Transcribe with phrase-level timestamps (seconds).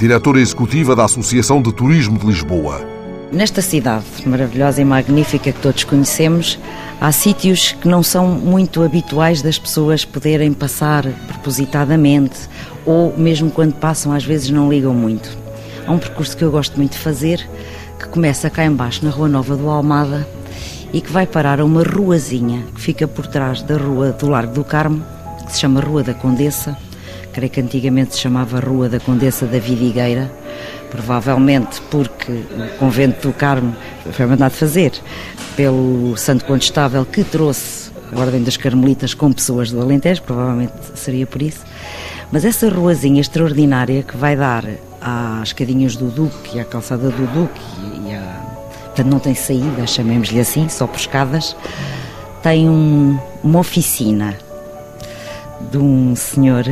[0.00, 2.80] diretora executiva da Associação de Turismo de Lisboa.
[3.30, 6.58] Nesta cidade maravilhosa e magnífica que todos conhecemos,
[6.98, 12.48] há sítios que não são muito habituais das pessoas poderem passar propositadamente
[12.86, 15.36] ou mesmo quando passam às vezes não ligam muito.
[15.86, 17.46] Há um percurso que eu gosto muito de fazer
[17.98, 20.26] que começa cá embaixo na Rua Nova do Almada
[20.94, 24.54] e que vai parar a uma ruazinha que fica por trás da Rua do Largo
[24.54, 25.04] do Carmo,
[25.44, 26.74] que se chama Rua da Condessa
[27.32, 30.30] creio que antigamente se chamava Rua da Condessa da Vidigueira,
[30.90, 33.74] provavelmente porque o convento do Carmo
[34.12, 34.92] foi mandado fazer
[35.56, 41.26] pelo Santo Condestável que trouxe a Ordem das Carmelitas com pessoas do Alentejo, provavelmente seria
[41.26, 41.60] por isso.
[42.32, 44.64] Mas essa ruazinha extraordinária que vai dar
[45.00, 47.60] às escadinhas do Duque e à calçada do Duque
[48.06, 48.50] e a...
[48.86, 51.56] Portanto, não tem saída, chamemos-lhe assim, só por escadas,
[52.42, 54.36] tem um, uma oficina
[55.70, 56.64] de um senhor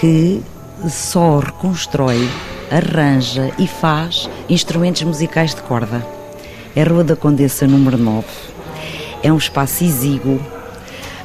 [0.00, 0.42] que
[0.88, 2.28] só reconstrói,
[2.70, 6.06] arranja e faz instrumentos musicais de corda.
[6.74, 8.26] É a Rua da Condessa número 9.
[9.22, 10.40] É um espaço exíguo,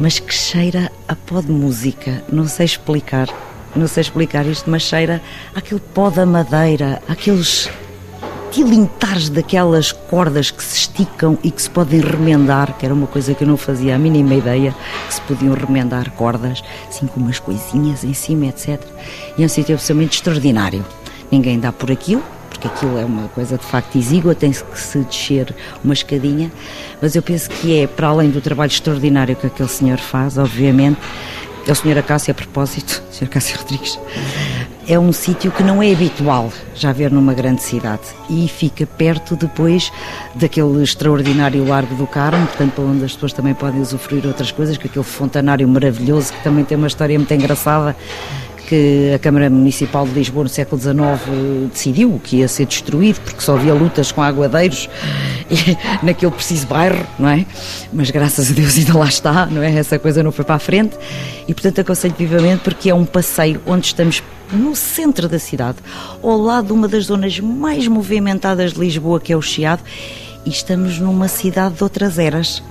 [0.00, 2.24] mas que cheira a pó de música.
[2.32, 3.28] Não sei explicar,
[3.76, 5.20] não sei explicar isto, mas cheira
[5.54, 7.68] aquele pó da madeira, aqueles
[8.54, 13.34] tilintares daquelas cordas que se esticam e que se podem remendar, que era uma coisa
[13.34, 14.72] que eu não fazia a mínima ideia,
[15.08, 18.80] que se podiam remendar cordas, assim com umas coisinhas em cima, etc.
[19.36, 20.86] E é um sítio absolutamente extraordinário.
[21.32, 24.98] Ninguém dá por aquilo, porque aquilo é uma coisa de facto exígua, tem que se
[25.00, 26.52] descer uma escadinha,
[27.02, 31.00] mas eu penso que é, para além do trabalho extraordinário que aquele senhor faz, obviamente,
[31.66, 33.98] é o senhor Acácio a propósito, senhor Acácio Rodrigues,
[34.86, 38.02] é um sítio que não é habitual já ver numa grande cidade.
[38.28, 39.90] E fica perto depois
[40.34, 44.86] daquele extraordinário Largo do Carmo, portanto, onde as pessoas também podem usufruir outras coisas, com
[44.86, 47.96] aquele fontanário maravilhoso que também tem uma história muito engraçada
[48.68, 50.98] que a Câmara Municipal de Lisboa no século XIX
[51.72, 54.88] decidiu que ia ser destruído porque só havia lutas com aguadeiros
[55.50, 57.46] e, naquele preciso bairro, não é?
[57.92, 59.74] Mas graças a Deus ainda lá está, não é?
[59.74, 60.96] Essa coisa não foi para a frente
[61.46, 65.78] e portanto aconselho vivamente porque é um passeio onde estamos no centro da cidade,
[66.22, 69.82] ao lado de uma das zonas mais movimentadas de Lisboa, que é o Chiado,
[70.44, 72.62] e estamos numa cidade de outras eras.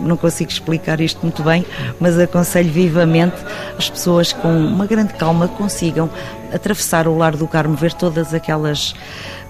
[0.00, 1.64] Não consigo explicar isto muito bem,
[1.98, 3.36] mas aconselho vivamente
[3.78, 6.10] as pessoas com uma grande calma consigam
[6.52, 8.94] atravessar o Largo do Carmo, ver todas aquelas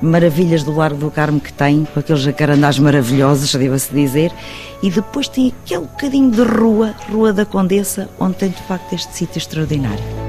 [0.01, 4.33] maravilhas do Largo do Carmo que tem, com aqueles jacarandás maravilhosos, deva-se dizer,
[4.83, 9.15] e depois tem aquele bocadinho de rua, Rua da Condessa, onde tem de facto este
[9.15, 10.26] sítio extraordinário.